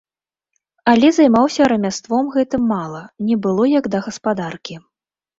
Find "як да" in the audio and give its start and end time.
3.73-4.01